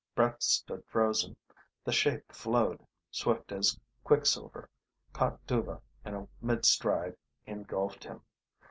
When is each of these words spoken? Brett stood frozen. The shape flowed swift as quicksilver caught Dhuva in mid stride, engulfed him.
Brett 0.15 0.41
stood 0.41 0.83
frozen. 0.87 1.35
The 1.85 1.91
shape 1.91 2.31
flowed 2.31 2.87
swift 3.11 3.51
as 3.51 3.79
quicksilver 4.03 4.67
caught 5.13 5.45
Dhuva 5.45 5.79
in 6.03 6.27
mid 6.41 6.65
stride, 6.65 7.15
engulfed 7.45 8.05
him. 8.05 8.21